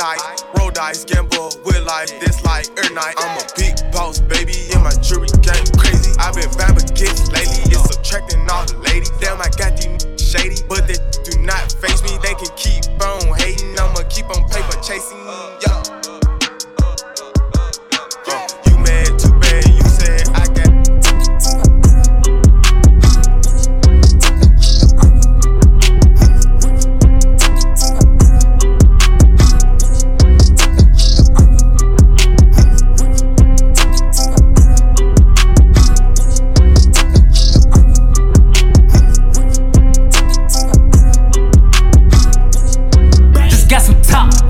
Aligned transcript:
I 0.00 0.36
roll 0.56 0.70
dice, 0.70 1.04
gamble 1.04 1.52
with 1.64 1.84
life. 1.84 2.08
This 2.20 2.42
like 2.44 2.66
every 2.78 2.94
night. 2.94 3.14
I'm 3.18 3.36
a 3.36 3.44
big 3.56 3.76
boss, 3.92 4.18
baby, 4.20 4.54
and 4.72 4.82
my 4.82 4.92
jewelry 5.02 5.28
game 5.42 5.66
crazy. 5.76 6.12
I've 6.18 6.34
been 6.34 6.48
gifts 6.94 7.30
lately, 7.32 7.64
it's 7.68 7.96
attracting 7.96 8.48
all 8.48 8.64
the 8.64 8.78
ladies. 8.78 9.09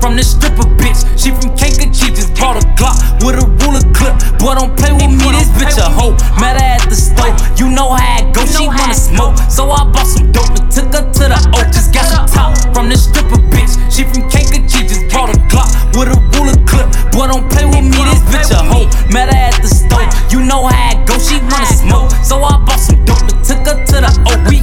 Person 0.01 0.41
the 6.91 6.99
store, 6.99 7.31
You 7.55 7.71
know, 7.71 7.95
how 7.95 8.19
it 8.19 8.35
go. 8.35 8.43
She 8.45 8.67
wanna 8.67 8.93
smoke, 8.93 9.39
so 9.47 9.71
I 9.71 9.87
bought 9.87 10.05
some 10.05 10.31
dope 10.31 10.51
and 10.59 10.67
took 10.67 10.91
her 10.91 11.07
to 11.07 11.25
the 11.31 11.39
O. 11.55 11.63
Just 11.71 11.93
got 11.93 12.05
some 12.05 12.27
top 12.27 12.51
from 12.75 12.89
this 12.89 13.07
stripper 13.07 13.39
bitch. 13.47 13.79
She 13.87 14.03
from 14.03 14.27
Kankakee, 14.29 14.83
just 14.83 15.07
bought 15.07 15.31
a 15.31 15.39
Glock 15.47 15.71
with 15.95 16.11
a 16.11 16.19
ruler 16.35 16.59
clip. 16.67 16.91
Boy, 17.15 17.31
don't 17.31 17.47
play 17.49 17.65
with 17.65 17.87
me, 17.87 17.99
this 18.03 18.21
bitch 18.27 18.51
a 18.51 18.59
hoe. 18.59 18.91
Met 19.13 19.31
her 19.31 19.39
at 19.39 19.61
the 19.63 19.71
store, 19.71 20.03
you 20.29 20.43
know 20.43 20.67
how 20.67 20.91
it. 20.91 21.07
Go. 21.07 21.15
She 21.17 21.39
wanna 21.47 21.65
smoke, 21.65 22.11
so 22.23 22.43
I 22.43 22.59
bought 22.59 22.79
some 22.79 22.99
dope 23.05 23.23
and 23.23 23.39
took 23.39 23.63
her 23.63 23.77
to 23.79 23.97
the 24.03 24.11
O. 24.27 24.33
We 24.49 24.61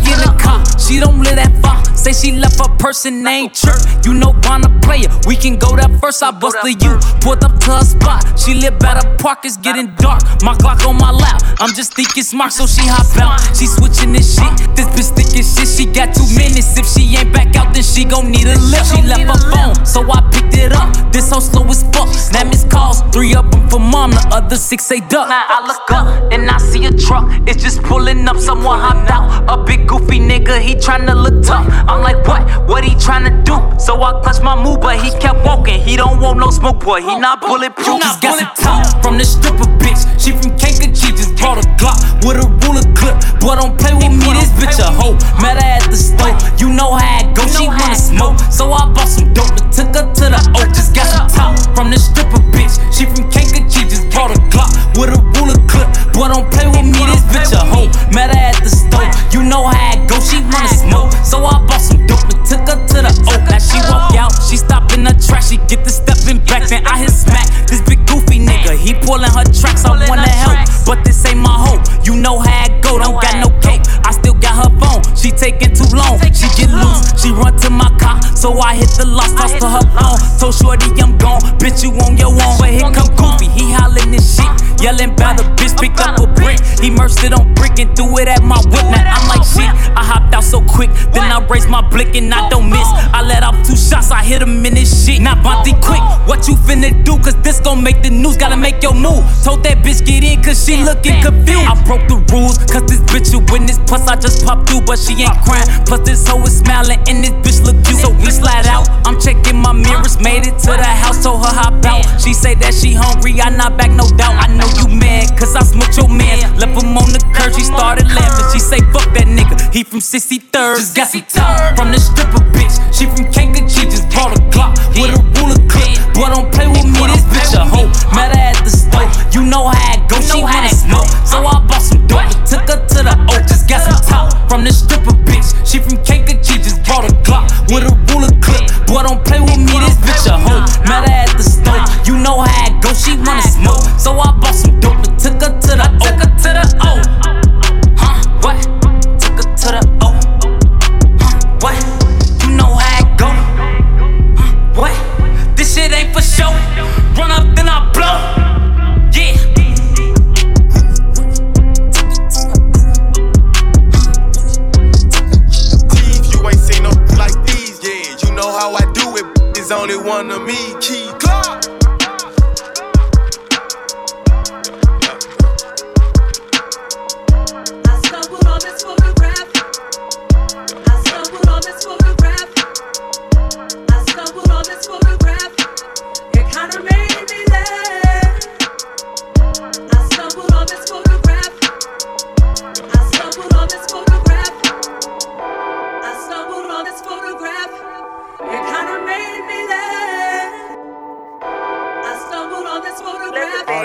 can 5.39 5.59
go 5.59 5.77
that 5.77 5.91
first. 6.01 6.23
I 6.23 6.31
bust 6.31 6.59
the 6.63 6.75
U. 6.75 6.93
Pulled 7.23 7.45
up 7.45 7.55
to 7.65 7.71
her 7.79 7.85
spot. 7.85 8.27
She 8.39 8.55
live 8.55 8.79
by 8.79 9.01
the 9.01 9.07
park. 9.19 9.45
It's 9.45 9.57
getting 9.57 9.95
dark. 9.97 10.21
My 10.43 10.55
Glock 10.55 10.85
on 10.87 10.99
my 10.99 11.11
lap. 11.11 11.41
I'm 11.61 11.73
just 11.75 11.95
thinking 11.95 12.23
smart, 12.23 12.53
so 12.53 12.67
she 12.67 12.83
hop 12.85 13.07
out. 13.17 13.41
She 13.57 13.67
switching 13.67 14.13
this 14.13 14.37
shit. 14.37 14.53
This 14.77 14.87
bitch 14.93 15.11
thinking 15.15 15.47
shit. 15.47 15.69
She 15.69 15.85
got 15.87 16.15
two 16.15 16.27
minutes. 16.37 16.77
If 16.77 16.87
she 16.87 17.17
ain't 17.17 17.33
back 17.33 17.55
out, 17.57 17.73
then 17.75 17.83
she 17.83 18.05
gon' 18.05 18.31
need 18.31 18.47
a 18.47 18.59
lift. 18.59 18.93
She 18.93 19.03
left 19.03 19.25
her 19.25 19.41
phone, 19.51 19.75
so 19.87 20.05
I 20.11 20.21
picked 20.31 20.57
it 20.59 20.73
up. 20.73 20.91
This 21.13 21.31
hoe 21.31 21.41
slow 21.41 21.65
as 21.71 21.83
fuck. 21.95 22.11
That 22.35 22.47
miss 22.51 22.65
calls. 22.65 23.03
Three 23.15 23.35
of 23.35 23.51
them 23.51 23.69
for 23.71 23.81
mom. 23.81 24.11
The 24.11 24.25
other 24.33 24.57
six 24.57 24.85
say 24.85 25.01
duck. 25.01 25.29
Now 25.29 25.45
I 25.49 25.67
look 25.67 25.91
up 25.91 26.33
and 26.33 26.51
I 26.51 26.59
see 26.59 26.85
a 26.87 26.93
truck. 26.93 27.27
It's 27.47 27.63
just 27.63 27.83
pulling 27.83 28.27
up. 28.29 28.37
Someone 28.37 28.79
hopped 28.79 29.11
out. 29.11 29.27
A 29.49 29.65
big 29.65 29.87
goofy 29.87 30.19
nigga. 30.21 30.38
He 30.39 30.75
tryna 30.75 31.19
look 31.19 31.43
tough. 31.43 31.67
I'm 31.89 32.01
like, 32.01 32.25
what? 32.27 32.47
What 32.69 32.85
he 32.85 32.95
tryna 32.95 33.43
do? 33.45 33.59
So 33.79 34.01
I 34.03 34.21
clutched 34.23 34.43
my 34.43 34.55
move, 34.55 34.81
but 34.81 35.03
he 35.03 35.11
kept 35.19 35.45
walking. 35.45 35.81
He 35.81 35.97
don't 35.97 36.21
want 36.21 36.39
no 36.39 36.51
smoke, 36.51 36.85
boy. 36.85 37.01
He 37.03 37.19
not 37.19 37.41
bulletproof. 37.41 38.03
He's 38.03 38.17
got 38.17 38.39
some 38.39 38.55
top 38.55 39.03
from 39.03 39.19
the 39.19 39.25
stripper 39.25 39.67
bitch. 39.83 39.99
She 40.21 40.31
from 40.33 40.57
Kankakee, 40.57 41.11
just 41.13 41.35
brought 41.37 41.59
a 41.59 41.69
Glock 41.75 41.99
with 42.23 42.39
a 42.39 42.47
ruler 42.63 42.87
clip. 42.95 43.19
Boy, 43.41 43.57
don't 43.57 43.77
play 43.79 43.93
with 43.95 44.15
me, 44.15 44.31
this 44.39 44.51
bitch 44.55 44.79
a 44.79 44.87
hoe. 44.87 45.19
Met 45.43 45.59
her 45.59 45.69
at 45.69 45.91
the 45.91 45.97
store. 45.97 46.33
You 46.57 46.73
know 46.73 46.95
how 46.95 47.21
it 47.21 47.35
go. 47.35 47.43
She 47.47 47.67
wanna 47.67 47.97
smoke, 47.99 48.39
so 48.51 48.71
I 48.73 48.87
bought 48.95 49.09
some 49.09 49.35
dope 49.35 49.51
and 49.59 49.73
took 49.73 49.91
her 49.91 50.07
to 50.07 50.25
the 50.31 50.41
O. 50.55 50.63
Just 50.71 50.95
got 50.95 51.07
some 51.11 51.29
top 51.29 51.59
from 51.75 51.91
the 51.91 51.99
stripper 51.99 52.41
bitch. 52.55 52.79
She 52.95 53.11
from 53.11 53.27
Kankakee, 53.31 53.91
just 53.91 54.07
brought 54.15 54.31
a 54.31 54.39
Glock 54.55 54.71
with 54.95 55.11
a 55.11 55.21
ruler 55.35 55.59
clip. 55.67 55.89
Boy, 56.15 56.31
don't 56.31 56.47
play 56.53 56.71
with 56.71 56.87
me, 56.87 57.03
this 57.11 57.27
bitch 57.27 57.53
a 57.53 57.63
hoe. 57.63 57.91
Met 58.15 58.31
her 58.31 58.39
at 58.39 58.63
the 58.63 58.71
store. 58.71 59.11
You 59.35 59.43
know 59.43 59.67
how 59.67 59.93
it 59.95 60.09
go. 60.09 60.19
She 60.29 60.45
wanna 60.45 60.69
smoke, 60.69 61.13
so 61.25 61.41
I 61.45 61.57
bought 61.65 61.81
some 61.81 62.07
dope 62.07 62.21
and 62.29 62.45
took 62.45 62.61
her 62.69 62.77
to 62.77 62.99
the 63.01 63.13
O. 63.33 63.35
Now 63.49 63.59
she 63.59 63.81
walk 63.89 64.15
out, 64.15 64.33
she 64.45 64.57
stop 64.57 64.93
in 64.93 65.05
the 65.05 65.17
track, 65.17 65.43
she 65.43 65.57
get 65.69 65.85
the 65.85 65.91
stepping 65.91 66.45
back, 66.45 66.69
then 66.69 66.85
I 66.87 66.99
hit 67.01 67.11
smack. 67.11 67.49
This 67.67 67.81
big 67.83 68.05
goofy 68.07 68.39
nigga, 68.45 68.77
he 68.77 68.93
pulling 68.93 69.33
her 69.33 69.45
tracks, 69.49 69.85
I 69.85 69.97
wanna 70.09 70.29
help, 70.29 70.69
but 70.85 71.05
this 71.05 71.25
ain't 71.25 71.41
my 71.41 71.53
hoe. 71.53 71.81
You 72.05 72.21
know 72.21 72.39
how 72.39 72.67
it 72.69 72.83
go, 72.83 72.99
don't 72.99 73.17
got 73.17 73.41
no 73.41 73.49
cake. 73.61 73.81
I 74.05 74.13
still 74.13 74.35
got 74.35 74.69
her 74.69 74.73
phone, 74.77 75.01
she 75.17 75.31
taking 75.33 75.73
too 75.73 75.89
long. 75.97 76.21
She 76.33 76.49
get 76.61 76.71
loose, 76.71 77.09
she 77.21 77.33
run 77.33 77.57
to 77.65 77.71
my 77.71 77.89
car, 77.97 78.21
so 78.37 78.53
I 78.61 78.77
hit 78.77 78.93
the 79.01 79.05
lost, 79.09 79.37
toss 79.37 79.53
to 79.61 79.69
her 79.69 79.85
phone. 79.97 80.19
Told 80.39 80.55
Shorty 80.55 80.93
I'm 81.01 81.17
gone, 81.19 81.41
bitch 81.57 81.83
you 81.83 81.93
on 82.05 82.17
your 82.17 82.33
own. 82.33 82.57
But 82.61 82.71
here 82.71 82.89
come 82.93 83.11
Goofy, 83.17 83.49
he 83.49 83.73
hollering 83.73 84.13
this 84.13 84.37
shit, 84.37 84.49
yelling 84.81 85.13
about 85.13 85.37
the 85.37 85.45
bitch, 85.57 85.77
pick 85.81 85.97
up 86.01 86.21
a 86.21 86.27
brick. 86.29 86.61
He 86.81 86.91
merged 86.91 87.25
it 87.25 87.33
on 87.33 87.53
brick 87.55 87.79
and 87.81 87.91
threw 87.97 88.17
it 88.19 88.29
at 88.29 88.43
my 88.43 88.61
whip. 88.71 88.87
Now 88.89 89.19
I'm 89.19 89.29
like 89.29 89.45
shit, 89.45 89.69
I 89.93 90.05
hopped 90.09 90.35
out 90.35 90.45
so 90.45 90.65
quick, 90.65 90.91
then 91.13 91.29
I 91.29 91.45
raised 91.47 91.69
my 91.69 91.83
blick 91.85 92.17
and 92.17 92.33
I 92.33 92.49
don't 92.49 92.71
miss. 92.71 92.89
I 93.13 93.21
let 93.23 93.43
off 93.45 93.61
two 93.67 93.77
shots, 93.77 94.11
I 94.11 94.25
hit 94.25 94.41
him 94.41 94.65
in 94.65 94.75
his 94.75 94.89
shit. 94.89 95.21
Now 95.21 95.37
Bonte 95.37 95.77
quick, 95.85 96.01
what 96.27 96.49
you 96.49 96.55
finna 96.57 96.91
do? 97.05 97.19
Cause 97.19 97.37
this 97.43 97.61
gon' 97.61 97.83
make 97.83 98.03
the 98.03 98.11
news, 98.11 98.37
gotta 98.37 98.57
make 98.57 98.83
your 98.83 98.95
move. 98.95 99.23
Told 99.45 99.63
that 99.65 99.85
bitch 99.85 100.05
get 100.05 100.25
in, 100.25 100.43
cause 100.43 100.65
she 100.65 100.83
looking 100.83 101.21
confused. 101.21 101.69
I 101.69 101.77
broke 101.85 102.09
the 102.09 102.17
rules, 102.33 102.57
cause 102.73 102.89
this 102.89 103.05
bitch 103.13 103.37
a 103.37 103.41
witness. 103.53 103.79
Plus 103.87 104.09
I 104.09 104.17
just 104.17 104.45
popped 104.45 104.71
through, 104.71 104.83
but 104.89 104.99
she 104.99 105.13
ain't 105.21 105.37
crying. 105.45 105.69
Plus 105.85 106.01
this 106.01 106.27
hoe 106.27 106.43
is 106.49 106.59
smiling 106.59 106.99
and 107.09 107.21
this 107.21 107.37
bitch 107.45 107.61
look 107.65 107.77
cute. 107.85 108.01
So 108.01 108.11
we 108.25 108.31
slide 108.33 108.67
out, 108.67 108.89
I'm 109.05 109.21
checking 109.21 109.61
my 109.61 109.73
mirrors. 109.73 110.19
Made 110.21 110.49
it 110.49 110.57
to 110.65 110.73
the 110.73 110.93
house, 111.05 111.23
told 111.23 111.45
her 111.45 111.53
hop 111.53 111.85
out. 111.85 112.05
She 112.21 112.33
say 112.33 112.55
that 112.57 112.73
she 112.73 112.95
hungry, 112.95 113.41
I 113.41 113.51
not 113.51 113.77
back, 113.77 113.91
no 113.91 114.09
doubt. 114.17 114.41
I 114.41 114.49
know 114.49 114.69
you 114.81 114.89
mad, 114.89 115.37
cause 115.39 115.55
I 115.55 115.63
smoked 115.63 115.97
your 115.97 116.09
man. 116.09 116.41
Left 116.57 116.73
him 116.81 116.97
on 116.97 117.13
the 117.13 117.21
curb, 117.35 117.53
she 117.53 117.65
started 117.65 118.09
laughing. 118.09 118.47
She 118.53 118.61
say, 118.61 118.81
fuck 118.93 119.13
that 119.15 119.29
nigga, 119.29 119.57
he 119.73 119.85
from 119.85 119.98
63rd. 120.01 120.77
Just 120.77 120.97
got 120.97 121.09
some 121.09 121.23
time 121.27 121.77
from 121.77 121.93
the 121.93 121.99
stripper 121.99 122.43
bitch. 122.55 122.77
She 122.95 123.07
from 123.07 123.31
Kankakee, 123.33 123.89
just 123.91 124.09
brought 124.11 124.37
a 124.37 124.41
Glock 124.53 124.77
with 124.95 125.15
a 125.15 125.21
ruler 125.39 125.59
clip. 125.67 125.99
Boy, 126.15 126.29
don't 126.31 126.51
play 126.53 126.67
with 126.69 126.87
me, 126.87 127.01
this 127.09 127.25
bitch 127.31 127.55
a 127.55 127.65
hoe. 127.65 127.91
Met 128.15 128.35
her 128.35 128.43
at 128.53 128.59
the 128.65 128.71
store, 128.71 129.07
you 129.33 129.47
know 129.47 129.67
how 129.67 129.95
it 129.95 130.07
go. 130.09 130.21
She 130.21 130.43
wanna 130.43 130.71
smoke, 130.71 131.09
so 131.27 131.43
I 131.43 131.59
bought 131.67 131.83
some 131.83 132.07
dope. 132.07 132.27
Took 132.47 132.69
her 132.71 132.79
to 132.79 133.01
the 133.07 133.15
O, 133.31 133.35
just 133.47 133.69
got 133.69 133.83
some 133.87 133.99
top 134.03 134.49
from 134.49 134.65
the 134.65 134.73
stripper 134.73 135.15
bitch. 135.27 135.51
She 135.67 135.79
from 135.79 135.99
Kankakee, 136.05 136.59
just 136.59 136.83
brought 136.85 137.07
a 137.07 137.13
Glock 137.27 137.49
with 137.71 137.87
a 137.87 137.93
ruler 138.11 138.33
clip. 138.43 138.71
Boy, 138.87 139.03
don't 139.03 139.23
play 139.25 139.41
with 139.41 139.59
me, 139.59 139.75
this 139.83 139.99
bitch 140.03 140.27
a 140.27 140.37
hoe. 140.39 140.63
Met 140.87 141.07
her 141.07 141.15
at 141.27 141.33
the 141.37 141.43
store, 141.43 141.83
you 142.07 142.19
know 142.19 142.41
how 142.43 142.67
it 142.67 142.79
go. 142.83 142.93
She 142.95 143.17
wanna 143.19 143.43
smoke, 143.43 143.83
so 143.99 144.15
I 144.19 144.31
bought 144.39 144.55
some 144.55 144.79
dope. 144.81 145.01
Took 145.19 145.43
her 145.43 145.53
to 145.55 145.73
the 145.75 145.87
O, 145.87 145.99
took 146.03 146.19
her 146.23 146.31
to 146.31 146.51
the 146.55 146.67
O. 146.87 146.98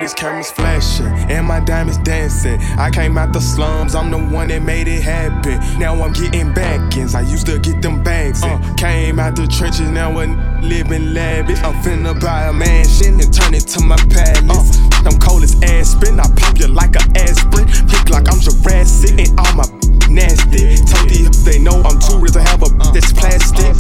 these 0.04 0.14
cameras 0.14 0.52
flashing 0.52 1.08
and 1.32 1.48
my 1.48 1.62
diamonds 1.62 1.98
dancing. 2.00 2.60
I 2.78 2.92
came 2.92 3.18
out 3.18 3.32
the 3.32 3.40
slums, 3.40 3.96
I'm 3.96 4.12
the 4.12 4.18
one 4.18 4.50
that 4.50 4.62
made 4.62 4.88
it 4.90 5.02
happen. 5.02 5.58
Now 5.80 5.96
I'm 6.04 6.12
getting 6.12 6.54
backings, 6.54 7.16
I 7.16 7.22
used 7.22 7.46
to 7.48 7.58
get 7.58 7.82
them 7.82 8.04
bags. 8.04 8.44
Uh, 8.44 8.60
came 8.76 9.18
out 9.18 9.38
the 9.38 9.48
trenches, 9.48 9.90
now 9.90 10.20
I'm 10.20 10.62
living 10.62 11.14
lavish. 11.14 11.60
I'm 11.64 11.76
finna 11.82 12.20
buy 12.20 12.48
a 12.48 12.54
mansion 12.54 13.20
and 13.22 13.34
turn 13.34 13.54
it 13.54 13.66
to 13.74 13.82
my 13.82 13.96
palace. 14.12 14.78
Uh, 14.78 15.10
I'm 15.10 15.18
cold 15.20 15.44
as 15.44 15.56
Aspen, 15.64 16.20
I 16.20 16.28
pop 16.36 16.60
you 16.60 16.68
like 16.68 16.96
a 16.96 17.04
aspirin. 17.16 17.68
Look 17.88 18.10
like 18.10 18.28
I'm 18.30 18.42
Jurassic 18.42 19.18
and 19.18 19.40
all 19.40 19.54
my 19.56 19.83
nasty. 20.14 20.78
Told 20.86 21.10
these 21.10 21.44
they 21.44 21.60
know 21.60 21.82
I'm 21.82 21.98
too 22.00 22.22
rich 22.22 22.34
to 22.34 22.42
have 22.42 22.62
a 22.62 22.70
that's 22.94 23.12
plastic. 23.12 23.74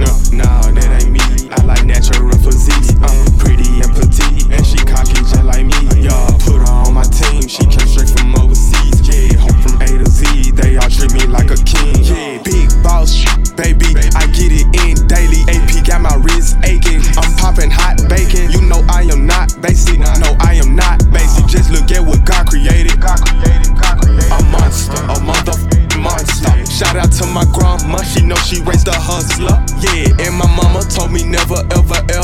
No, 0.00 0.08
nah, 0.32 0.64
that 0.72 1.04
ain't 1.04 1.12
me. 1.12 1.20
I 1.52 1.60
like 1.62 1.84
natural 1.84 2.32
physique. 2.40 2.96
I'm 3.04 3.28
pretty 3.38 3.68
and 3.84 3.92
petite, 3.92 4.48
and 4.48 4.64
she 4.64 4.80
cocky 4.88 5.20
just 5.20 5.44
like 5.44 5.68
me. 5.68 5.76
Y'all 6.00 6.32
put 6.40 6.64
her 6.64 6.72
on 6.88 6.94
my 6.96 7.04
team. 7.04 7.46
She 7.46 7.62
came 7.68 7.86
straight 7.86 8.08
from 8.08 8.34
overseas. 8.40 9.04
Yeah, 9.04 9.36
home 9.38 9.60
from 9.60 9.76
A 9.84 10.00
to 10.00 10.08
Z. 10.08 10.56
They 10.56 10.80
all 10.80 10.88
treat 10.88 11.12
me 11.12 11.28
like 11.28 11.52
a 11.52 11.60
king. 11.60 12.00
Yeah, 12.00 12.40
big 12.42 12.72
boss, 12.82 13.12
baby. 13.54 13.92
I 14.16 14.24
get 14.32 14.50
it 14.50 14.66
in 14.82 15.06
daily. 15.06 15.44
AP 15.52 15.84
got 15.84 16.00
my 16.00 16.16
wrist 16.24 16.56
aching. 16.64 17.04
I'm 17.20 17.30
popping 17.36 17.70
hot 17.70 18.00
bacon. 18.08 18.50
You 18.50 18.64
know 18.64 18.80
I 18.88 19.04
am 19.12 19.28
not 19.28 19.52
basic. 19.60 20.00
No, 20.00 20.32
I 20.40 20.56
am 20.56 20.74
not 20.74 21.04
basic. 21.12 21.46
Just 21.46 21.70
look 21.70 21.92
at 21.92 22.00
what 22.00 22.24
God 22.24 22.48
created. 22.48 22.98
God 23.00 23.20
created. 23.20 23.53
Shout 26.74 26.96
out 26.96 27.12
to 27.22 27.26
my 27.26 27.44
grandma, 27.54 28.02
she 28.02 28.26
know 28.26 28.34
she 28.42 28.60
raised 28.62 28.88
a 28.88 28.98
hustler. 28.98 29.62
Yeah, 29.78 30.10
and 30.26 30.34
my 30.34 30.50
mama 30.58 30.82
told 30.90 31.12
me 31.12 31.22
never 31.22 31.62
ever 31.70 32.02
ever 32.10 32.23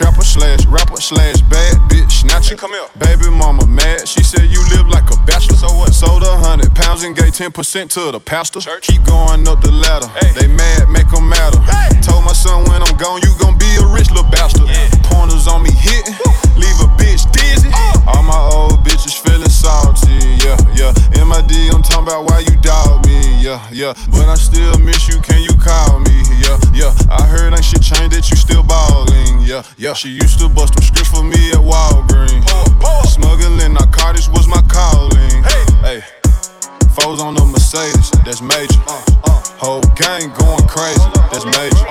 Trapper 0.00 0.24
slash 0.24 0.64
rapper 0.64 0.96
slash 0.96 1.42
bad 1.42 1.76
bitch 1.90 2.24
snatcher. 2.24 2.56
Come 2.56 2.70
here. 2.70 2.88
Baby 2.96 3.28
mama 3.28 3.66
mad. 3.66 4.08
She 4.08 4.22
said 4.22 4.48
you 4.48 4.64
live 4.72 4.88
like 4.88 5.04
a 5.12 5.16
bachelor. 5.28 5.58
So 5.60 5.68
what? 5.76 5.92
Sold 5.92 6.24
and 6.90 7.14
gave 7.14 7.32
ten 7.32 7.52
percent 7.52 7.90
to 7.92 8.10
the 8.10 8.18
pastor. 8.18 8.58
Keep 8.82 9.04
going 9.04 9.46
up 9.46 9.62
the 9.62 9.70
ladder. 9.70 10.08
Hey. 10.18 10.32
They 10.34 10.48
mad, 10.48 10.90
make 10.90 11.06
'em 11.14 11.28
matter. 11.28 11.62
Told 12.02 12.24
my 12.24 12.32
son 12.32 12.64
when 12.66 12.82
I'm 12.82 12.96
gone, 12.98 13.22
you 13.22 13.30
gon' 13.38 13.56
be 13.56 13.70
a 13.78 13.86
rich 13.86 14.10
little 14.10 14.28
bastard. 14.30 14.66
Pointers 15.06 15.46
on 15.46 15.62
me 15.62 15.70
hitting, 15.70 16.18
leave 16.58 16.78
a 16.82 16.90
bitch 16.98 17.30
dizzy. 17.30 17.70
All 18.10 18.22
my 18.22 18.42
old 18.52 18.84
bitches 18.84 19.14
feeling 19.14 19.48
salty. 19.48 20.18
Yeah, 20.42 20.58
yeah. 20.74 21.24
MID, 21.24 21.70
I'm 21.72 21.82
talking 21.82 22.10
about 22.10 22.28
why 22.28 22.40
you 22.40 22.56
doubt 22.58 23.06
me. 23.06 23.38
Yeah, 23.38 23.62
yeah. 23.70 23.94
But 24.10 24.28
I 24.28 24.34
still 24.34 24.76
miss 24.78 25.08
you. 25.08 25.20
Can 25.22 25.40
you 25.42 25.54
call 25.62 26.00
me? 26.00 26.22
Yeah, 26.42 26.58
yeah. 26.74 26.92
I 27.08 27.22
heard 27.24 27.54
ain't 27.54 27.64
shit 27.64 27.82
changed 27.82 28.12
that 28.18 28.28
you 28.30 28.36
still 28.36 28.64
ballin'. 28.64 29.40
Yeah, 29.46 29.62
yeah. 29.78 29.94
She 29.94 30.10
used 30.10 30.40
to 30.40 30.48
bust 30.48 30.74
them 30.74 30.82
scripts 30.82 31.10
for 31.10 31.22
me 31.22 31.52
at 31.54 31.62
Walgreens. 31.62 32.44
Smuggling 33.06 33.74
narcotics 33.74 34.28
was 34.28 34.48
my 34.48 34.60
calling. 34.68 35.44
Hey, 35.86 36.02
foes 36.90 37.20
on 37.20 37.34
the 37.34 37.44
Mercedes, 37.44 38.10
that's 38.24 38.42
major. 38.42 38.80
Whole 39.62 39.84
gang 39.94 40.32
going 40.34 40.66
crazy, 40.66 41.04
that's 41.30 41.46
major. 41.46 41.86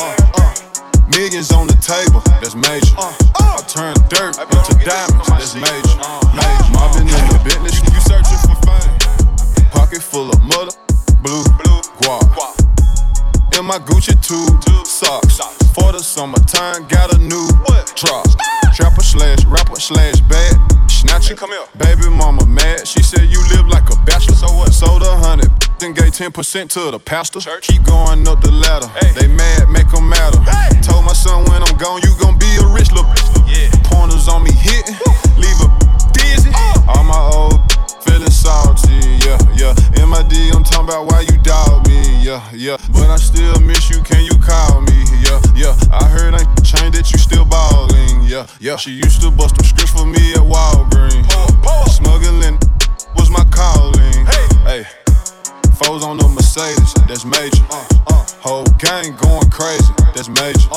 Millions 1.16 1.52
on 1.52 1.68
the 1.68 1.78
table, 1.80 2.22
that's 2.42 2.56
major. 2.56 2.94
I 3.00 3.62
turn 3.68 3.96
dirt 4.10 4.36
into 4.38 4.74
diamonds, 4.84 5.28
that's 5.28 5.56
major. 5.56 5.96
Major. 6.36 6.70
Mobbing 6.76 7.08
in 7.08 7.24
the 7.32 7.40
Bentley, 7.46 7.72
you 7.72 8.02
searching 8.04 8.40
for 8.44 8.58
fame. 8.66 8.94
Pocket 9.72 10.02
full 10.02 10.30
of 10.30 10.42
mother, 10.44 10.76
blue, 11.24 11.44
guap. 12.02 12.24
In 13.58 13.66
my 13.66 13.80
Gucci 13.80 14.16
tube, 14.22 14.86
socks. 14.86 15.40
For 15.74 15.92
the 15.92 16.00
summertime, 16.00 16.88
got 16.88 17.14
a 17.14 17.18
new 17.18 17.48
drop. 17.96 18.26
Trapper 18.74 19.04
slash 19.04 19.46
rapper 19.46 19.80
slash 19.80 20.20
bad 20.22 20.79
snatcher. 21.00 21.36
Come 21.36 21.52
here. 21.52 21.66
Baby 21.78 22.10
mama 22.10 22.46
mad, 22.46 22.88
she 22.88 23.02
said 23.02 23.32
you 23.32 23.40
live 23.56 23.68
like 23.68 23.88
a 23.90 23.98
bachelor. 24.06 24.36
So 24.36 24.48
what? 24.54 24.74
Sold 24.74 25.04
a 25.04 25.16
hundred, 25.18 25.50
then 25.80 25.94
gave 25.94 26.12
ten 26.14 26.32
percent 26.32 26.72
to 26.72 26.92
the 26.92 27.00
pastor. 27.00 27.40
Keep 27.62 27.84
going 27.84 28.28
up 28.28 28.42
the 28.42 28.52
ladder. 28.52 28.88
Hey. 29.00 29.12
They 29.16 29.28
mad, 29.28 29.70
make 29.70 29.88
make 29.88 29.96
'em 29.96 30.10
matter. 30.10 30.40
Hey. 30.42 30.82
Told 30.82 31.06
my 31.06 31.14
son 31.14 31.46
when 31.50 31.64
I'm 31.64 31.76
gone, 31.78 32.02
you 32.04 32.12
gon' 32.20 32.38
be 32.38 32.52
a 32.60 32.68
rich 32.68 32.92
little 32.92 33.10
Yeah. 33.48 33.70
Pointers 33.90 34.28
on 34.28 34.44
me 34.44 34.52
hitting, 34.52 34.96
leave 35.38 35.60
a 35.64 35.68
dizzy. 36.14 36.52
Uh. 36.54 36.94
All 36.94 37.04
my 37.04 37.22
old 37.34 37.60
feeling 38.20 38.32
salty, 38.32 39.00
yeah, 39.24 39.40
yeah. 39.56 39.74
MID, 40.06 40.54
I'm 40.54 40.64
talking 40.64 40.90
about 40.90 41.06
why 41.08 41.22
you 41.22 41.38
doubt 41.42 41.88
me, 41.88 42.02
yeah, 42.24 42.44
yeah. 42.54 42.78
But 42.92 43.10
I 43.10 43.16
still 43.16 43.60
miss 43.62 43.90
you, 43.90 44.02
can 44.04 44.24
you 44.26 44.38
call 44.40 44.82
me, 44.82 45.06
yeah, 45.24 45.40
yeah. 45.56 45.76
I 45.92 46.06
heard 46.06 46.34
ain't 46.34 46.50
changed 46.64 46.98
that 46.98 47.12
you 47.12 47.18
still 47.18 47.46
ballin', 47.46 48.28
yeah, 48.28 48.46
yeah. 48.60 48.76
She 48.76 48.92
used 48.92 49.22
to 49.22 49.32
bust 49.32 49.56
them 49.56 49.66
scripts 49.66 49.92
for 49.92 50.06
me 50.06 50.34
at 50.34 50.44
Walgreens. 50.44 51.28
Smuggling 51.88 52.60
was 53.16 53.30
my 53.30 53.44
calling, 53.52 54.26
hey. 54.26 54.84
hey. 54.84 54.84
Foes 55.80 56.04
on 56.04 56.18
the 56.18 56.28
Mercedes, 56.28 56.94
that's 57.08 57.24
major. 57.24 57.64
Whole 58.44 58.66
gang 58.80 59.16
going 59.16 59.50
crazy, 59.50 59.94
that's 60.14 60.28
major. 60.28 60.68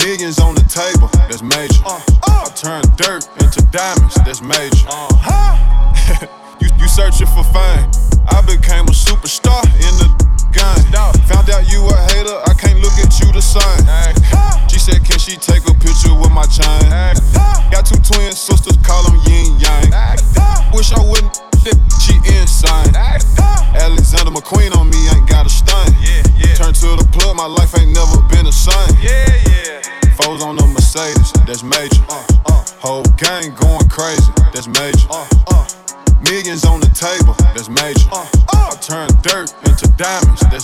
Millions 0.00 0.38
on 0.40 0.54
the 0.54 0.64
table, 0.64 1.08
that's 1.28 1.42
major. 1.42 1.82
I 1.84 2.48
turn 2.56 2.82
dirt 2.96 3.28
into 3.42 3.60
diamonds, 3.70 4.14
that's 4.24 4.40
major. 4.40 4.88
you, 6.60 6.68
you 6.78 6.88
searching 6.88 7.26
for 7.28 7.44
fame. 7.44 7.90
I 8.28 8.40
became 8.46 8.86
a 8.88 8.96
superstar 8.96 9.51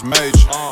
major. 0.04 0.67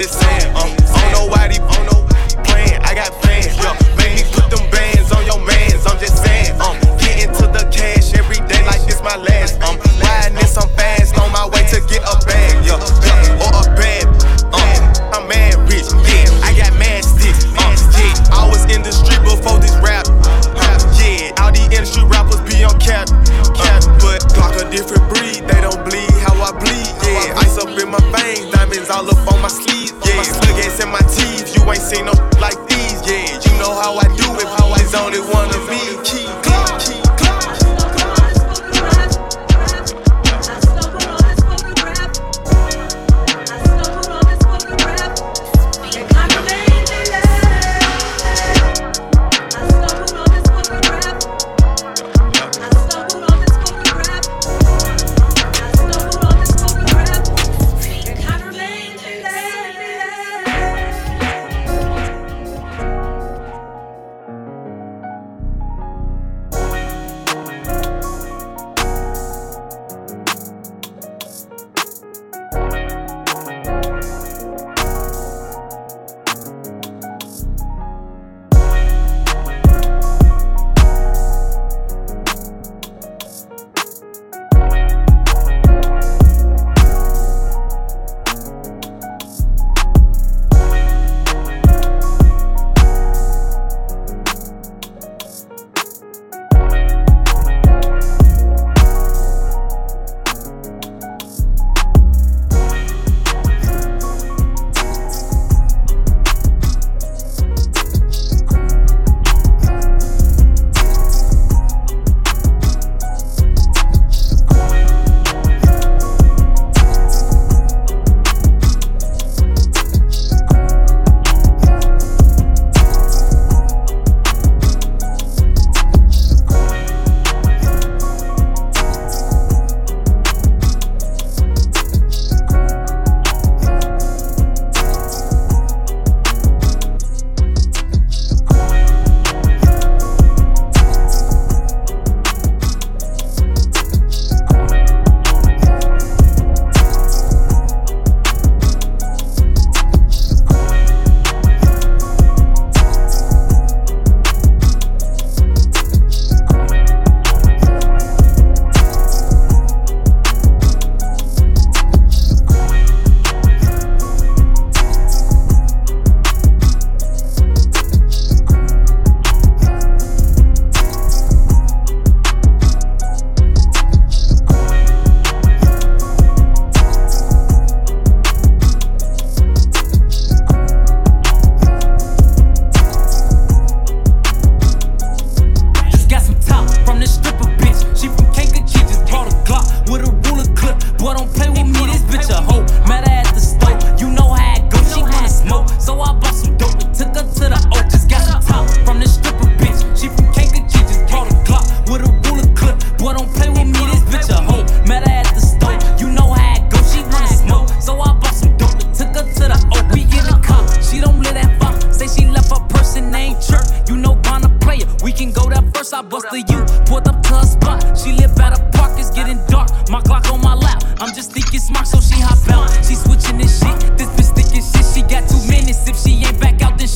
Just 0.00 0.18
saying. 0.18 0.56
Um, 0.56 0.72
I 0.96 1.12
don't 1.12 1.12
know 1.12 1.26
why 1.26 1.48
they, 1.48 1.89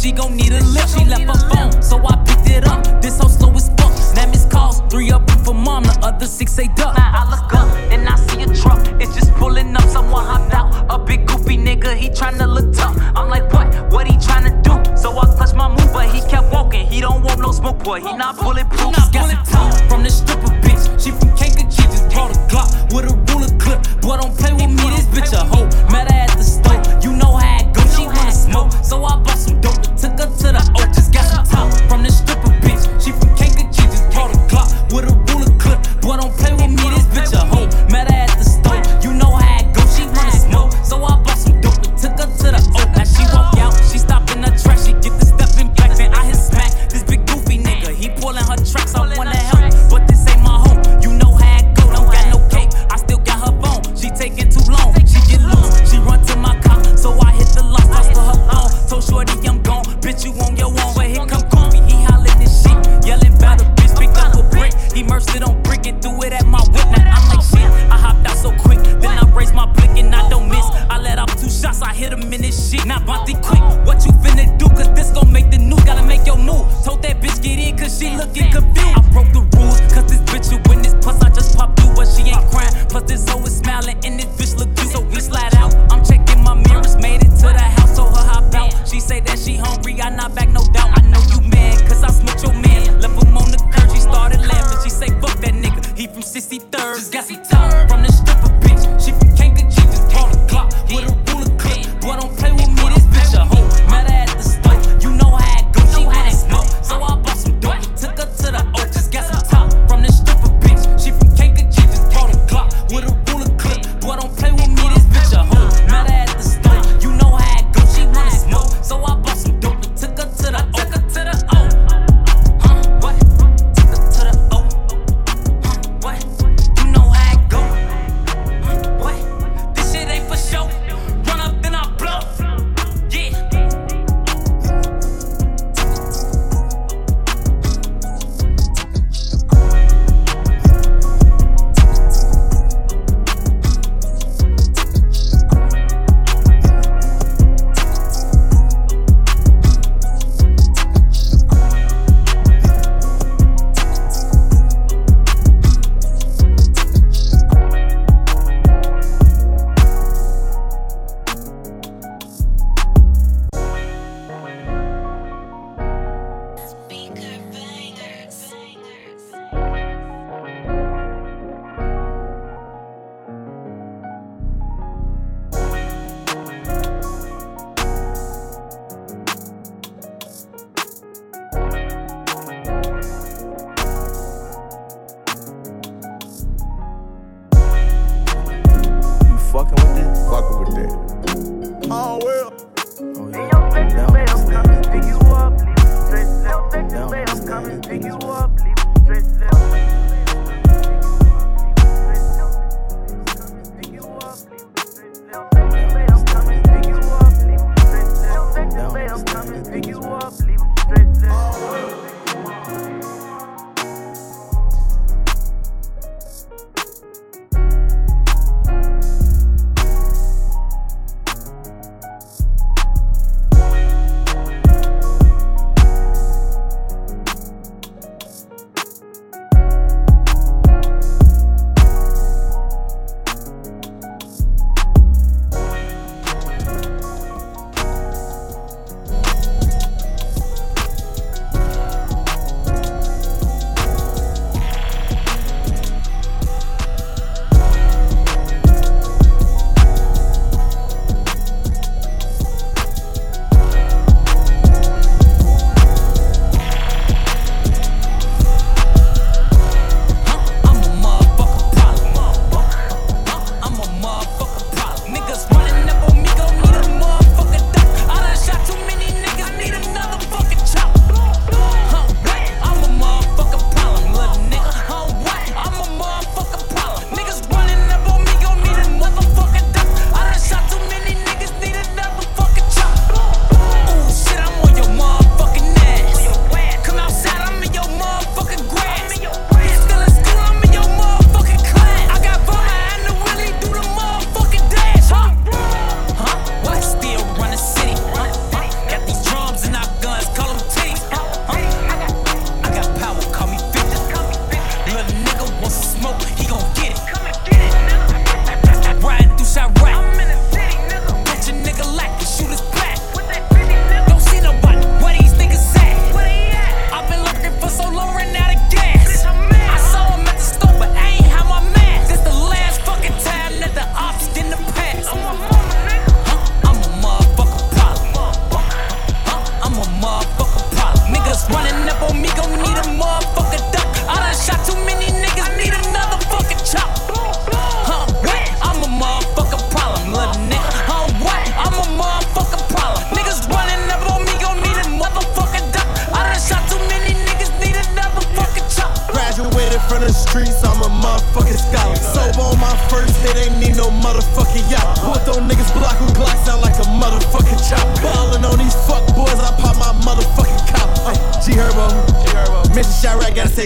She 0.04 0.12
gon' 0.12 0.36
need 0.36 0.52
a 0.52 0.62
lift, 0.62 0.98
she 0.98 1.02
left 1.06 1.22
her 1.22 1.48
phone, 1.48 1.82
so 1.82 1.96
I 2.06 2.22
picked 2.26 2.50
it 2.50 2.68
up. 2.68 3.00
This 3.00 3.16
so 3.16 3.26
slow 3.26 3.50
as 3.54 3.70
fuck. 3.70 3.90
Now 4.14 4.26
miss 4.26 4.44
calls, 4.44 4.82
three 4.90 5.10
up 5.10 5.24
for 5.46 5.54
mom, 5.54 5.84
the 5.84 5.98
other 6.02 6.26
six 6.26 6.52
say 6.52 6.68
duck. 6.76 6.94
Now 6.94 7.10
I 7.10 7.30
look 7.30 7.54
up 7.54 7.66
and 7.90 8.06
I 8.06 8.16
see 8.16 8.42
a 8.42 8.46
truck, 8.54 8.86
it's 9.00 9.14
just 9.14 9.32
pulling 9.36 9.74
up. 9.74 9.88
Someone 9.88 10.26
hopped 10.26 10.52
out, 10.52 10.68
a 10.90 11.02
big 11.02 11.26
goofy 11.26 11.56
nigga, 11.56 11.96
he 11.96 12.10
tryna 12.10 12.52
look 12.52 12.74
tough. 12.74 12.94
I'm 13.16 13.30
like, 13.30 13.50
what? 13.50 13.66
What 13.90 14.06
he 14.06 14.18
tryna 14.18 14.52
do? 14.62 14.74
So 14.94 15.08
I 15.16 15.24
clutch 15.24 15.54
my 15.54 15.70
move, 15.70 15.90
but 15.90 16.10
he 16.10 16.20
kept 16.28 16.52
walking. 16.52 16.86
He 16.86 17.00
don't 17.00 17.22
want 17.22 17.40
no 17.40 17.50
smoke, 17.50 17.82
boy. 17.82 18.00
He 18.00 18.12
not 18.14 18.38
bulletproof. 18.38 18.94
He 18.94 19.10
got 19.10 19.30
some 19.30 19.72
time 19.72 19.88
from 19.88 20.02
the 20.02 20.10
stripper 20.10 20.52
bitch. 20.60 21.02
She 21.02 21.12
from 21.12 21.34
Kankakee, 21.34 21.70
just 21.70 22.12
bought 22.12 22.30
a 22.30 22.38
Glock 22.52 22.92
with 22.92 23.10
a 23.10 23.16
ruler 23.32 23.48
clip. 23.58 23.80
Boy, 24.02 24.18
don't 24.18 24.36
play 24.36 24.52
with 24.52 24.68
me, 24.68 24.84
this 24.90 25.06
bitch 25.06 25.32
a 25.32 25.42
hoe. 25.46 25.64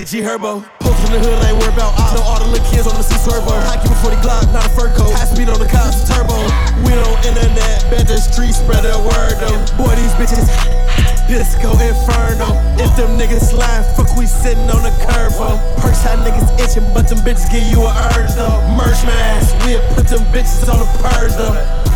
G 0.06 0.20
Herbo. 0.22 0.62
Post 0.78 1.06
in 1.06 1.12
the 1.12 1.18
hood, 1.18 1.34
I 1.42 1.50
ain't 1.50 1.58
worried 1.58 1.74
about 1.74 1.98
ops. 1.98 2.14
Know 2.14 2.22
all 2.22 2.38
the 2.38 2.46
little 2.46 2.70
kids 2.70 2.86
on 2.86 2.94
the 2.94 3.02
C 3.02 3.18
servo. 3.18 3.50
I 3.50 3.74
keep 3.82 3.90
a 3.90 3.98
40 3.98 4.16
Glock, 4.22 4.46
not 4.54 4.62
a 4.62 4.70
fur 4.70 4.94
coat. 4.94 5.10
High 5.10 5.26
speed 5.26 5.50
on 5.50 5.58
the 5.58 5.66
cops, 5.66 6.06
turbo. 6.06 6.38
We 6.86 6.94
don't 6.94 7.18
internet, 7.26 7.82
bend 7.90 8.06
the 8.06 8.18
street 8.22 8.54
spread 8.54 8.86
the 8.86 8.94
word 8.94 9.34
though. 9.42 9.58
Boy, 9.74 9.98
these 9.98 10.14
bitches. 10.14 10.46
Disco 11.28 11.72
inferno. 11.76 12.56
If 12.80 12.96
them 12.96 13.18
niggas 13.18 13.52
lying, 13.52 13.84
fuck, 13.94 14.16
we 14.16 14.24
sitting 14.24 14.70
on 14.70 14.80
the 14.86 14.94
curb, 15.04 15.34
oh. 15.36 15.60
Perks 15.76 16.00
how 16.00 16.16
niggas 16.16 16.46
itching, 16.56 16.88
but 16.94 17.06
them 17.08 17.18
bitches 17.18 17.50
give 17.52 17.66
you 17.68 17.84
a 17.84 17.92
urge, 18.16 18.32
though. 18.32 18.62
Merch 18.78 19.04
mask, 19.04 19.52
we'll 19.66 19.82
put 19.92 20.08
them 20.08 20.24
bitches 20.32 20.64
on 20.72 20.78
the 20.80 20.88
purge, 21.04 21.34
though. 21.36 21.87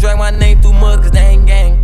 drag 0.00 0.16
my 0.16 0.30
name 0.30 0.60
through 0.62 0.72
mud, 0.72 1.02
cause 1.02 1.10
they 1.10 1.36
ain't 1.36 1.46
gang. 1.46 1.76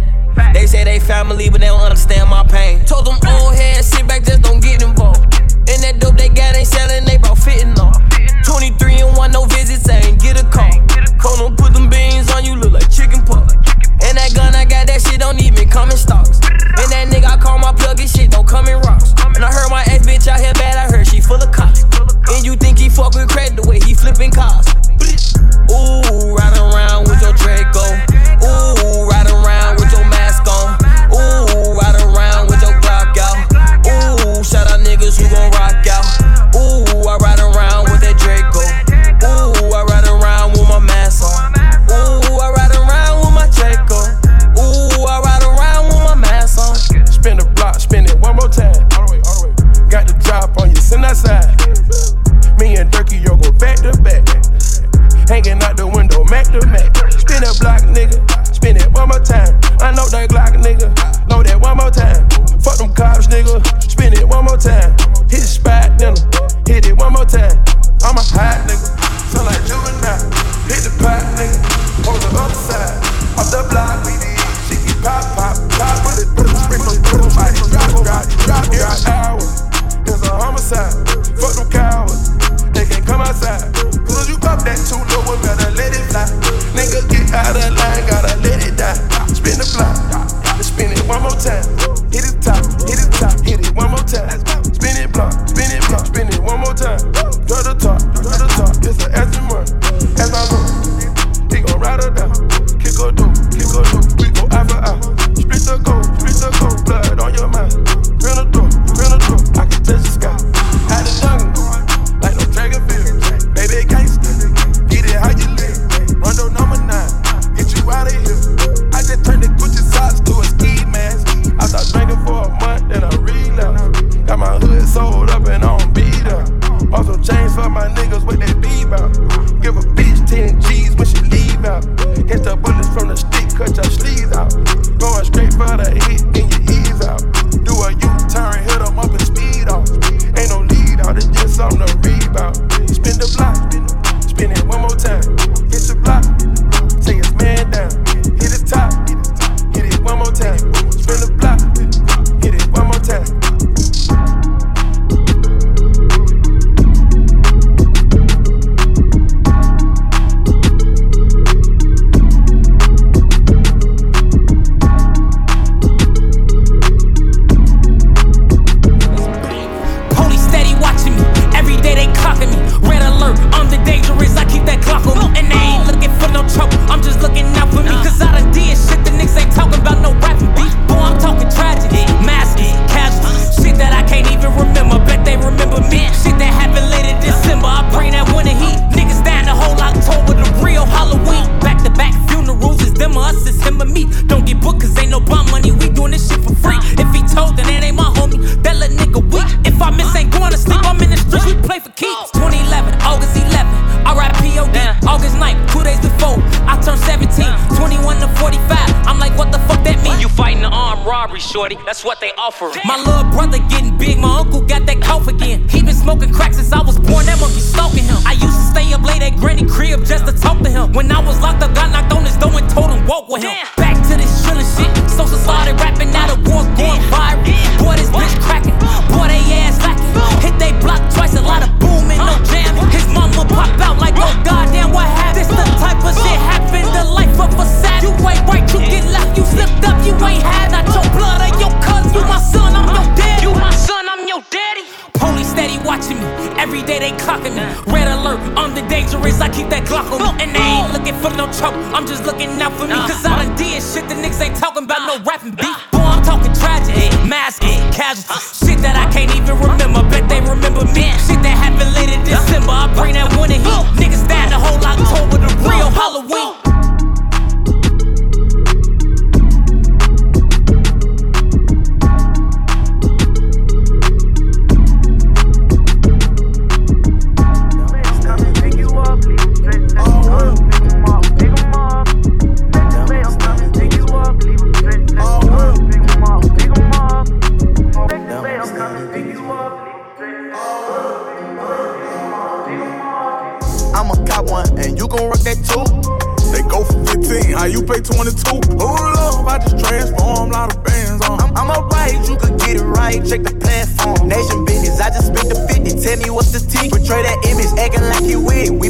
They 0.55 0.67
say 0.67 0.85
they 0.85 0.99
family, 0.99 1.51
but 1.51 1.61
they 1.61 1.67
don't 1.67 1.83
understand 1.83 2.31
my 2.31 2.43
pain. 2.45 2.85
Told 2.87 3.07
them 3.07 3.19
old 3.29 3.55
heads 3.55 3.89
sit 3.89 4.09
back, 4.09 4.25
just 4.25 4.41
don't 4.43 4.61
get 4.61 4.83
involved. 4.83 5.21
And 5.69 5.79
that 5.85 6.01
dope 6.01 6.17
they 6.17 6.29
got 6.29 6.57
ain't 6.57 6.67
selling, 6.67 7.05
they 7.05 7.19
brought 7.19 7.39
fitting 7.39 7.79
off. 7.79 8.01
23 8.45 9.05
and 9.05 9.17
1, 9.17 9.33
no 9.33 9.45
visits, 9.45 9.89
I 9.89 10.01
ain't 10.01 10.21
get 10.21 10.41
a 10.41 10.49
call. 10.49 10.73
Told 11.21 11.41
them 11.45 11.57
put 11.57 11.75
them 11.75 11.91
beans 11.91 12.33
on 12.33 12.45
you, 12.45 12.57
look 12.57 12.73
like 12.73 12.91
chicken 12.91 13.21
pot. 13.23 13.53
And 14.01 14.17
that 14.17 14.33
gun 14.35 14.55
I 14.55 14.65
got, 14.65 14.87
that 14.87 15.03
shit 15.03 15.21
don't 15.21 15.41
even 15.43 15.69
come 15.69 15.91
in 15.91 15.97
stocks. 15.97 16.41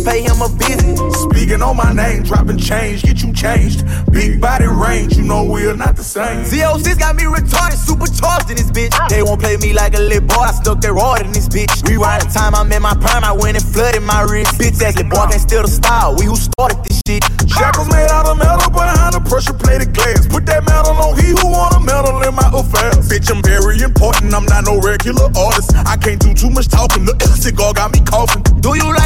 Pay 0.06 0.22
him 0.22 0.38
a 0.40 0.48
visit. 0.54 0.94
Speaking 1.26 1.60
on 1.60 1.76
my 1.76 1.92
name, 1.92 2.22
dropping 2.22 2.58
change, 2.58 3.02
get 3.02 3.20
you 3.22 3.32
changed. 3.34 3.82
Big 4.12 4.40
body 4.40 4.66
range, 4.66 5.16
you 5.16 5.24
know 5.24 5.42
we're 5.42 5.74
not 5.74 5.96
the 5.96 6.04
same. 6.04 6.46
Z06 6.46 6.98
got 6.98 7.16
me 7.16 7.24
retarded, 7.24 7.74
supercharged 7.74 8.48
in 8.50 8.56
this 8.56 8.70
bitch. 8.70 8.94
They 9.10 9.22
won't 9.22 9.40
play 9.40 9.56
me 9.58 9.74
like 9.74 9.94
a 9.94 10.00
little 10.00 10.26
boy, 10.26 10.46
I 10.46 10.52
stuck 10.52 10.80
that 10.82 10.92
rod 10.92 11.26
in 11.26 11.32
this 11.32 11.48
bitch. 11.48 11.74
Rewind 11.82 12.22
the 12.22 12.30
time 12.30 12.54
I'm 12.54 12.70
in 12.70 12.82
my 12.82 12.94
prime, 12.94 13.24
I 13.24 13.32
went 13.32 13.58
and 13.58 13.66
flooded 13.66 14.02
my 14.02 14.22
wrist. 14.22 14.54
Bitch 14.54 14.80
ass 14.80 14.94
little 14.94 15.10
boy 15.10 15.26
can't 15.26 15.42
steal 15.42 15.62
the 15.62 15.68
style, 15.68 16.14
we 16.14 16.24
who 16.26 16.36
started 16.36 16.78
this 16.86 17.02
shit. 17.06 17.26
Shackles 17.50 17.90
made 17.90 18.08
out 18.14 18.26
of 18.26 18.38
metal, 18.38 18.70
but 18.70 18.86
behind 18.86 19.14
the 19.18 19.22
pressure 19.26 19.58
plated 19.58 19.92
glass. 19.92 20.26
Put 20.30 20.46
that 20.46 20.62
metal 20.64 20.94
on 20.94 21.18
he 21.18 21.34
who 21.34 21.50
want 21.50 21.74
a 21.74 21.80
medal 21.80 22.22
in 22.22 22.34
my 22.34 22.46
affairs. 22.54 23.10
Bitch, 23.10 23.26
I'm 23.26 23.42
very 23.42 23.82
important, 23.82 24.30
I'm 24.30 24.46
not 24.46 24.70
no 24.70 24.78
regular 24.78 25.26
artist. 25.34 25.74
I 25.74 25.96
can't 25.98 26.20
do 26.20 26.30
too 26.32 26.50
much 26.50 26.68
talking, 26.68 27.04
the 27.04 27.14
cigar 27.34 27.74
got 27.74 27.90
me 27.92 28.00
coughing. 28.06 28.42
Do 28.62 28.78
you 28.78 28.86
like 28.94 29.05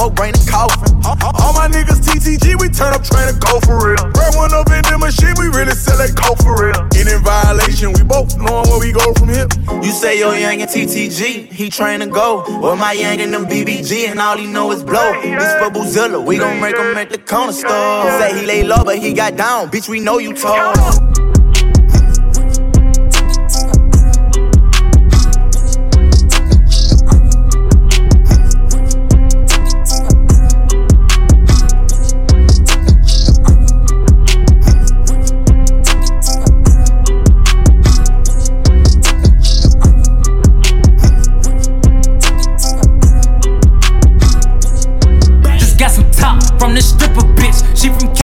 smoke 0.00 0.14
brain 0.14 0.32
and 0.34 0.48
coughing. 0.48 0.94
All 1.04 1.52
my 1.52 1.68
niggas 1.68 2.00
TTG, 2.00 2.58
we 2.58 2.68
turn 2.70 2.94
up 2.94 3.04
trying 3.04 3.32
to 3.32 3.38
go 3.38 3.60
for 3.60 3.76
real. 3.84 4.00
Burn 4.12 4.32
one 4.34 4.54
up 4.54 4.70
in 4.70 4.80
the 4.88 4.96
machine, 4.98 5.34
we 5.36 5.48
really 5.48 5.76
sell 5.76 5.98
that 5.98 6.16
coke 6.16 6.40
for 6.40 6.56
real. 6.56 6.80
In 6.96 7.22
violation, 7.22 7.92
we 7.92 8.02
both 8.02 8.36
knowing 8.38 8.68
where 8.70 8.80
we 8.80 8.92
go 8.92 9.12
from 9.14 9.28
here. 9.28 9.46
You 9.84 9.92
say 9.92 10.18
your 10.18 10.34
young 10.36 10.62
and 10.62 10.70
TTG, 10.70 11.52
he 11.52 11.68
train 11.68 12.00
to 12.00 12.06
go. 12.06 12.44
Well, 12.60 12.76
my 12.76 12.92
young 12.92 13.20
and 13.20 13.34
them 13.34 13.44
BBG, 13.44 14.08
and 14.08 14.18
all 14.20 14.38
he 14.38 14.46
know 14.46 14.72
is 14.72 14.82
blow. 14.82 15.12
This 15.20 15.52
for 15.60 15.70
Boozilla, 15.70 16.24
we 16.24 16.38
gon' 16.38 16.60
make 16.60 16.76
him 16.76 16.96
at 16.96 17.10
the 17.10 17.18
corner 17.18 17.52
store. 17.52 18.10
Say 18.18 18.40
he 18.40 18.46
lay 18.46 18.62
low, 18.62 18.84
but 18.84 18.98
he 18.98 19.12
got 19.12 19.36
down. 19.36 19.70
Bitch, 19.70 19.88
we 19.88 20.00
know 20.00 20.18
you 20.18 20.32
tall. 20.32 21.29